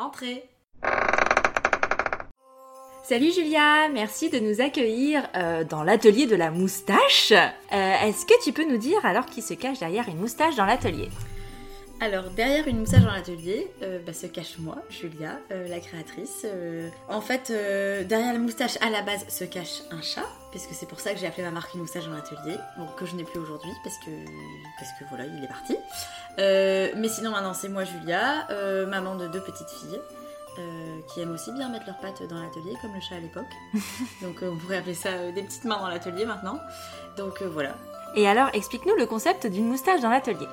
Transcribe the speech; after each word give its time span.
Entrez 0.00 0.44
Salut 3.02 3.32
Julia, 3.34 3.90
merci 3.92 4.30
de 4.30 4.38
nous 4.38 4.62
accueillir 4.62 5.28
euh, 5.36 5.62
dans 5.62 5.82
l'atelier 5.82 6.26
de 6.26 6.36
la 6.36 6.50
moustache. 6.50 7.32
Euh, 7.32 8.06
Est-ce 8.06 8.24
que 8.24 8.32
tu 8.42 8.54
peux 8.54 8.64
nous 8.64 8.78
dire 8.78 9.04
alors 9.04 9.26
qui 9.26 9.42
se 9.42 9.52
cache 9.52 9.80
derrière 9.80 10.08
une 10.08 10.16
moustache 10.16 10.56
dans 10.56 10.64
l'atelier? 10.64 11.10
Alors, 12.02 12.24
derrière 12.30 12.66
une 12.66 12.78
moustache 12.78 13.02
dans 13.02 13.12
l'atelier, 13.12 13.70
euh, 13.82 13.98
bah, 14.04 14.14
se 14.14 14.26
cache 14.26 14.56
moi, 14.58 14.78
Julia, 14.88 15.38
euh, 15.52 15.68
la 15.68 15.80
créatrice. 15.80 16.46
Euh, 16.46 16.88
en 17.10 17.20
fait, 17.20 17.50
euh, 17.50 18.04
derrière 18.04 18.32
la 18.32 18.38
moustache, 18.38 18.78
à 18.80 18.88
la 18.88 19.02
base, 19.02 19.26
se 19.28 19.44
cache 19.44 19.82
un 19.90 20.00
chat, 20.00 20.24
puisque 20.50 20.72
c'est 20.72 20.86
pour 20.88 20.98
ça 20.98 21.12
que 21.12 21.18
j'ai 21.20 21.26
appelé 21.26 21.42
ma 21.42 21.50
marque 21.50 21.74
une 21.74 21.80
moustache 21.80 22.06
dans 22.06 22.14
l'atelier, 22.14 22.56
bon, 22.78 22.86
que 22.96 23.04
je 23.04 23.14
n'ai 23.16 23.24
plus 23.24 23.38
aujourd'hui, 23.38 23.70
parce 23.84 23.98
que, 23.98 24.10
parce 24.78 24.90
que 24.98 25.04
voilà, 25.10 25.26
il 25.26 25.44
est 25.44 25.48
parti. 25.48 25.76
Mais 26.38 27.08
sinon, 27.10 27.32
maintenant, 27.32 27.52
c'est 27.52 27.68
moi, 27.68 27.84
Julia, 27.84 28.48
maman 28.86 29.16
de 29.16 29.28
deux 29.28 29.42
petites 29.42 29.68
filles. 29.68 30.00
qui 31.12 31.20
aiment 31.20 31.34
aussi 31.34 31.52
bien 31.52 31.68
mettre 31.68 31.86
leurs 31.86 31.98
pattes 31.98 32.22
dans 32.28 32.40
l'atelier, 32.40 32.74
comme 32.80 32.94
le 32.94 33.00
chat 33.00 33.16
à 33.16 33.20
l'époque. 33.20 33.52
Donc 34.22 34.36
on 34.42 34.56
pourrait 34.56 34.78
appeler 34.78 34.94
ça 34.94 35.30
des 35.32 35.42
petites 35.42 35.64
mains 35.64 35.78
dans 35.78 35.88
l'atelier 35.88 36.24
maintenant. 36.24 36.58
Donc 37.18 37.42
voilà, 37.42 37.74
Et 38.14 38.26
alors, 38.26 38.48
explique-nous 38.54 38.96
le 38.96 39.04
concept 39.04 39.46
d'une 39.46 39.66
moustache 39.68 40.00
dans 40.00 40.10
l'atelier. 40.10 40.48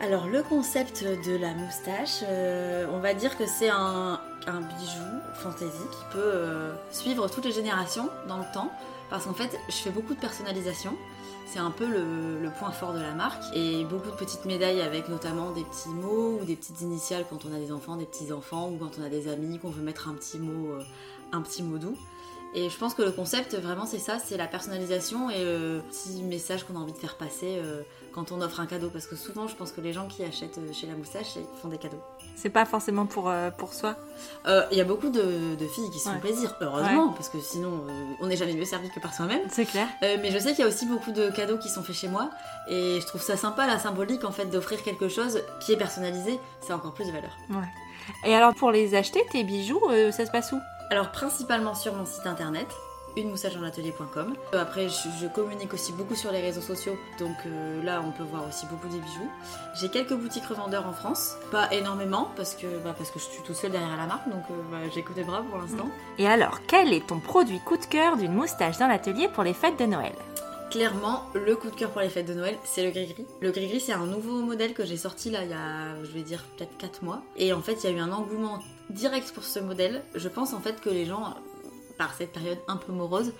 Alors 0.00 0.28
le 0.28 0.44
concept 0.44 1.02
de 1.02 1.36
la 1.36 1.54
moustache, 1.54 2.22
euh, 2.22 2.86
on 2.92 3.00
va 3.00 3.14
dire 3.14 3.36
que 3.36 3.46
c'est 3.46 3.68
un, 3.68 4.20
bijou 4.46 5.02
fantaisie 5.34 5.72
qui 5.90 6.04
peut 6.12 6.20
euh, 6.22 6.72
suivre 6.92 7.28
toutes 7.28 7.44
les 7.44 7.52
générations 7.52 8.08
dans 8.28 8.36
le 8.36 8.44
temps. 8.54 8.70
Parce 9.10 9.24
qu'en 9.24 9.34
fait, 9.34 9.58
je 9.68 9.74
fais 9.74 9.90
beaucoup 9.90 10.14
de 10.14 10.20
personnalisation. 10.20 10.94
C'est 11.46 11.58
un 11.58 11.72
peu 11.72 11.86
le, 11.86 12.48
point 12.60 12.70
fort 12.70 12.92
de 12.92 13.00
la 13.00 13.12
marque. 13.12 13.42
Et 13.54 13.84
beaucoup 13.84 14.10
de 14.10 14.16
petites 14.16 14.44
médailles 14.44 14.82
avec 14.82 15.08
notamment 15.08 15.50
des 15.50 15.64
petits 15.64 15.88
mots 15.88 16.38
ou 16.40 16.44
des 16.44 16.54
petites 16.54 16.80
initiales 16.80 17.24
quand 17.28 17.44
on 17.44 17.52
a 17.52 17.58
des 17.58 17.72
enfants, 17.72 17.96
des 17.96 18.06
petits-enfants 18.06 18.68
ou 18.68 18.76
quand 18.76 19.00
on 19.00 19.04
a 19.04 19.08
des 19.08 19.26
amis, 19.26 19.58
qu'on 19.58 19.70
veut 19.70 19.82
mettre 19.82 20.08
un 20.08 20.14
petit 20.14 20.38
mot, 20.38 20.74
euh, 20.74 20.82
un 21.32 21.40
petit 21.40 21.64
mot 21.64 21.78
doux. 21.78 21.96
Et 22.54 22.70
je 22.70 22.76
pense 22.78 22.94
que 22.94 23.02
le 23.02 23.12
concept, 23.12 23.54
vraiment, 23.54 23.84
c'est 23.86 23.98
ça, 23.98 24.18
c'est 24.18 24.36
la 24.36 24.46
personnalisation 24.46 25.28
et 25.30 25.44
le 25.44 25.82
petit 25.90 26.22
message 26.22 26.64
qu'on 26.64 26.76
a 26.76 26.78
envie 26.78 26.92
de 26.92 26.98
faire 26.98 27.16
passer 27.16 27.58
euh, 27.58 27.82
quand 28.14 28.32
on 28.32 28.40
offre 28.40 28.58
un 28.60 28.66
cadeau. 28.66 28.88
Parce 28.90 29.06
que 29.06 29.16
souvent, 29.16 29.46
je 29.48 29.54
pense 29.54 29.70
que 29.70 29.80
les 29.82 29.92
gens 29.92 30.06
qui 30.08 30.24
achètent 30.24 30.56
euh, 30.58 30.72
chez 30.72 30.86
la 30.86 30.94
moustache 30.94 31.34
font 31.60 31.68
des 31.68 31.76
cadeaux. 31.78 32.00
C'est 32.36 32.48
pas 32.48 32.64
forcément 32.64 33.04
pour, 33.04 33.28
euh, 33.28 33.50
pour 33.50 33.74
soi. 33.74 33.96
Euh, 34.46 34.64
Il 34.72 34.78
y 34.78 34.80
a 34.80 34.84
beaucoup 34.84 35.10
de, 35.10 35.56
de 35.56 35.66
filles 35.66 35.90
qui 35.92 35.98
se 35.98 36.04
font 36.08 36.14
Ouais. 36.14 36.20
plaisir, 36.20 36.54
heureusement, 36.62 37.10
parce 37.10 37.28
que 37.28 37.38
sinon, 37.38 37.84
euh, 37.88 38.04
on 38.20 38.26
n'est 38.28 38.36
jamais 38.36 38.54
mieux 38.54 38.64
servi 38.64 38.88
que 38.90 38.98
par 39.00 39.12
soi-même. 39.14 39.42
C'est 39.50 39.66
clair. 39.66 39.86
Euh, 40.02 40.16
mais 40.22 40.30
je 40.30 40.38
sais 40.38 40.50
qu'il 40.54 40.60
y 40.60 40.64
a 40.64 40.68
aussi 40.68 40.86
beaucoup 40.86 41.12
de 41.12 41.30
cadeaux 41.30 41.58
qui 41.58 41.68
sont 41.68 41.82
faits 41.82 41.96
chez 41.96 42.08
moi. 42.08 42.30
Et 42.70 42.98
je 43.00 43.06
trouve 43.06 43.20
ça 43.22 43.36
sympa, 43.36 43.66
la 43.66 43.78
symbolique, 43.78 44.24
en 44.24 44.32
fait, 44.32 44.46
d'offrir 44.46 44.82
quelque 44.82 45.08
chose 45.08 45.42
qui 45.60 45.72
est 45.72 45.76
personnalisé. 45.76 46.40
C'est 46.62 46.72
encore 46.72 46.94
plus 46.94 47.06
de 47.06 47.12
valeur. 47.12 47.36
Et 48.24 48.34
alors, 48.34 48.54
pour 48.54 48.70
les 48.70 48.94
acheter, 48.94 49.20
tes 49.30 49.44
bijoux, 49.44 49.82
euh, 49.90 50.10
ça 50.12 50.24
se 50.24 50.30
passe 50.30 50.50
où? 50.52 50.58
Alors, 50.90 51.10
principalement 51.10 51.74
sur 51.74 51.94
mon 51.94 52.06
site 52.06 52.26
internet 52.26 52.68
une 53.16 53.30
moustache 53.30 53.54
dans 53.54 53.62
l'atelier.com. 53.62 54.34
Euh, 54.54 54.62
Après, 54.62 54.88
je, 54.88 55.08
je 55.20 55.26
communique 55.26 55.74
aussi 55.74 55.92
beaucoup 55.92 56.14
sur 56.14 56.30
les 56.30 56.40
réseaux 56.40 56.60
sociaux, 56.60 56.96
donc 57.18 57.36
euh, 57.46 57.82
là, 57.82 58.02
on 58.06 58.12
peut 58.12 58.22
voir 58.22 58.46
aussi 58.46 58.66
beaucoup 58.66 58.88
des 58.88 58.98
bijoux. 58.98 59.28
J'ai 59.74 59.88
quelques 59.88 60.14
boutiques 60.14 60.46
revendeurs 60.46 60.86
en 60.86 60.92
France, 60.92 61.36
pas 61.50 61.72
énormément, 61.72 62.30
parce 62.36 62.54
que, 62.54 62.66
bah, 62.84 62.94
parce 62.96 63.10
que 63.10 63.18
je 63.18 63.24
suis 63.24 63.42
toute 63.42 63.56
seule 63.56 63.72
derrière 63.72 63.96
la 63.96 64.06
marque, 64.06 64.28
donc 64.28 64.44
euh, 64.50 64.54
bah, 64.70 64.78
les 65.16 65.24
bras 65.24 65.42
pour 65.42 65.58
l'instant. 65.58 65.88
Et 66.18 66.28
alors, 66.28 66.60
quel 66.66 66.92
est 66.92 67.06
ton 67.06 67.18
produit 67.18 67.60
coup 67.60 67.76
de 67.76 67.86
cœur 67.86 68.16
d'une 68.16 68.32
moustache 68.32 68.78
dans 68.78 68.86
l'atelier 68.88 69.28
pour 69.28 69.42
les 69.42 69.54
fêtes 69.54 69.78
de 69.78 69.86
Noël? 69.86 70.12
Clairement, 70.70 71.22
le 71.34 71.56
coup 71.56 71.70
de 71.70 71.74
cœur 71.74 71.90
pour 71.90 72.02
les 72.02 72.10
fêtes 72.10 72.26
de 72.26 72.34
Noël, 72.34 72.56
c'est 72.64 72.84
le 72.84 72.90
gris-gris. 72.90 73.26
Le 73.40 73.50
gris-gris, 73.50 73.80
c'est 73.80 73.94
un 73.94 74.06
nouveau 74.06 74.42
modèle 74.42 74.74
que 74.74 74.84
j'ai 74.84 74.98
sorti 74.98 75.30
là 75.30 75.42
il 75.42 75.50
y 75.50 75.54
a, 75.54 75.96
je 76.04 76.10
vais 76.10 76.22
dire, 76.22 76.44
peut-être 76.56 76.76
4 76.76 77.02
mois. 77.02 77.22
Et 77.36 77.52
en 77.54 77.62
fait, 77.62 77.82
il 77.82 77.90
y 77.90 77.92
a 77.92 77.96
eu 77.96 78.00
un 78.00 78.12
engouement 78.12 78.58
direct 78.90 79.32
pour 79.32 79.44
ce 79.44 79.60
modèle. 79.60 80.02
Je 80.14 80.28
pense 80.28 80.52
en 80.52 80.60
fait 80.60 80.80
que 80.80 80.90
les 80.90 81.04
gens, 81.04 81.34
par 81.96 82.14
cette 82.14 82.32
période 82.32 82.58
un 82.68 82.76
peu 82.76 82.92
morose, 82.92 83.32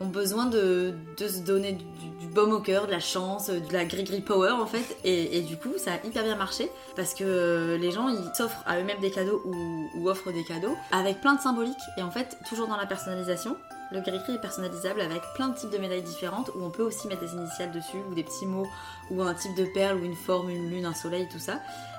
ont 0.00 0.06
besoin 0.06 0.46
de, 0.46 0.94
de 1.18 1.28
se 1.28 1.40
donner 1.40 1.72
du, 1.72 1.84
du 2.20 2.26
baume 2.26 2.52
au 2.52 2.60
cœur, 2.60 2.86
de 2.86 2.90
la 2.90 3.00
chance, 3.00 3.50
de 3.50 3.72
la 3.72 3.84
gris-gris 3.84 4.22
power 4.22 4.52
en 4.52 4.66
fait. 4.66 4.96
Et, 5.04 5.42
du 5.42 5.58
coup, 5.58 5.74
ça 5.76 5.92
a 5.92 6.06
hyper 6.06 6.24
bien 6.24 6.36
marché 6.36 6.70
parce 6.96 7.12
que 7.14 7.76
les 7.78 7.90
gens, 7.90 8.08
ils 8.08 8.34
s'offrent 8.34 8.62
à 8.66 8.80
eux-mêmes 8.80 9.00
des 9.00 9.10
cadeaux 9.10 9.42
ou 9.44 10.08
offrent 10.08 10.32
des 10.32 10.44
cadeaux 10.44 10.74
avec 10.90 11.20
plein 11.20 11.34
de 11.34 11.40
symboliques. 11.40 11.76
Et 11.98 12.02
en 12.02 12.10
fait, 12.10 12.38
toujours 12.48 12.66
dans 12.66 12.76
la 12.76 12.86
personnalisation. 12.86 13.56
Le 13.92 14.00
gris-gris 14.00 14.34
est 14.34 14.40
personnalisable 14.40 15.00
avec 15.00 15.20
plein 15.34 15.48
de 15.48 15.56
types 15.56 15.70
de 15.70 15.78
médailles 15.78 16.02
différentes 16.02 16.50
où 16.54 16.62
on 16.62 16.70
peut 16.70 16.84
aussi 16.84 17.08
mettre 17.08 17.22
des 17.22 17.32
initiales 17.32 17.72
dessus 17.72 17.96
ou 18.08 18.14
des 18.14 18.22
petits 18.22 18.46
mots 18.46 18.68
ou 19.10 19.20
un 19.22 19.34
type 19.34 19.56
de 19.56 19.64
perle 19.64 19.98
ou 19.98 20.04
une 20.04 20.14
forme, 20.14 20.48
une 20.48 20.70
lune, 20.70 20.86
un 20.86 20.94
soleil, 20.94 21.28
tout 21.28 21.40
ça. 21.40 21.58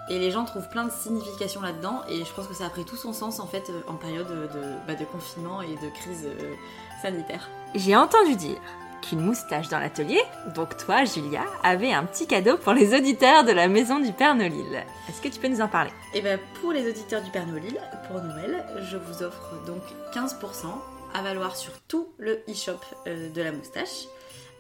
Et 0.10 0.18
les 0.18 0.32
gens 0.32 0.46
trouvent 0.46 0.70
plein 0.70 0.86
de 0.86 0.92
significations 0.92 1.62
là-dedans 1.62 2.02
et 2.08 2.24
je 2.24 2.34
pense 2.34 2.48
que 2.48 2.54
ça 2.54 2.66
a 2.66 2.70
pris 2.70 2.86
tout 2.86 2.96
son 2.96 3.12
sens 3.12 3.42
en 3.42 3.46
fait 3.46 3.70
euh, 3.70 3.82
en 3.88 3.96
période 3.96 4.28
de, 4.28 4.62
bah, 4.88 4.96
de 4.96 5.04
confinement 5.04 5.62
et 5.62 5.76
de 5.76 5.90
crise 5.94 6.26
euh, 6.26 6.54
sanitaire. 7.02 7.50
J'ai 7.76 7.96
entendu 7.96 8.36
dire 8.36 8.58
qu'une 9.02 9.20
moustache 9.22 9.68
dans 9.68 9.80
l'atelier, 9.80 10.22
donc 10.56 10.78
toi, 10.78 11.04
Julia, 11.04 11.44
avait 11.64 11.92
un 11.92 12.06
petit 12.06 12.26
cadeau 12.26 12.58
pour 12.58 12.74
les 12.74 12.96
auditeurs 12.96 13.44
de 13.44 13.52
la 13.52 13.68
maison 13.68 14.00
du 14.00 14.14
Père 14.14 14.36
Nolil. 14.36 14.86
Est-ce 15.10 15.22
que 15.22 15.28
tu 15.28 15.40
peux 15.40 15.48
nous 15.50 15.62
en 15.62 15.68
parler? 15.68 15.92
Et 16.14 16.22
ben 16.22 16.40
pour 16.62 16.72
les 16.72 16.88
auditeurs 16.88 17.22
du 17.22 17.32
Père 17.32 17.48
Noël, 17.48 17.82
pour 18.08 18.22
Noël, 18.22 18.64
je 18.90 18.98
vous 18.98 19.24
offre 19.24 19.56
donc 19.66 19.82
15% 20.14 20.68
à 21.14 21.22
valoir 21.22 21.56
sur 21.56 21.80
tout 21.82 22.10
le 22.18 22.44
e-shop 22.50 22.80
euh, 23.08 23.30
de 23.30 23.42
la 23.42 23.52
moustache 23.52 24.08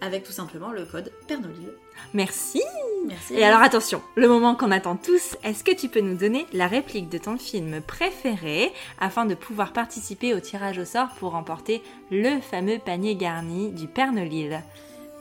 avec 0.01 0.23
tout 0.23 0.31
simplement 0.31 0.71
le 0.71 0.85
code 0.85 1.11
Père 1.27 1.39
Noël. 1.39 1.73
Merci 2.13 2.61
Merci. 3.05 3.33
Et 3.33 3.43
alors 3.43 3.61
attention, 3.61 4.01
le 4.15 4.27
moment 4.27 4.55
qu'on 4.55 4.71
attend 4.71 4.95
tous, 4.95 5.35
est-ce 5.43 5.63
que 5.63 5.73
tu 5.73 5.89
peux 5.89 6.01
nous 6.01 6.15
donner 6.15 6.45
la 6.53 6.67
réplique 6.67 7.09
de 7.09 7.17
ton 7.17 7.37
film 7.37 7.81
préféré 7.81 8.71
afin 8.99 9.25
de 9.25 9.33
pouvoir 9.33 9.73
participer 9.73 10.33
au 10.35 10.39
tirage 10.39 10.77
au 10.77 10.85
sort 10.85 11.09
pour 11.19 11.31
remporter 11.31 11.81
le 12.11 12.39
fameux 12.39 12.77
panier 12.77 13.15
garni 13.15 13.71
du 13.71 13.87
Père 13.87 14.11
Nolil 14.11 14.61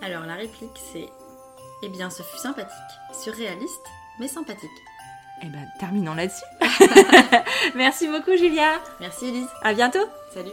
Alors 0.03 0.27
la 0.27 0.35
réplique 0.35 0.79
c'est 0.93 1.09
Eh 1.83 1.89
bien 1.89 2.11
ce 2.11 2.23
fut 2.23 2.39
sympathique, 2.39 2.71
surréaliste 3.23 3.87
mais 4.19 4.29
sympathique. 4.29 4.71
Eh 5.43 5.47
ben, 5.47 5.67
terminons 5.79 6.15
là-dessus. 6.15 6.45
Merci 7.75 8.09
beaucoup, 8.09 8.37
Julia. 8.37 8.79
Merci 9.01 9.29
Elise. 9.29 9.49
À 9.63 9.73
bientôt. 9.73 10.05
Salut. 10.35 10.53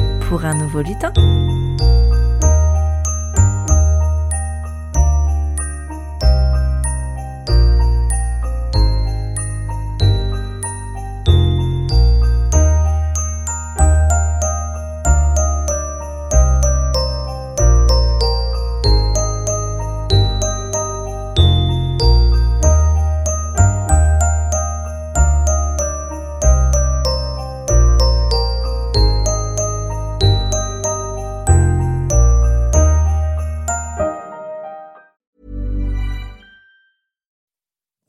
pour 0.31 0.45
un 0.45 0.53
nouveau 0.53 0.81
lutin. 0.81 1.11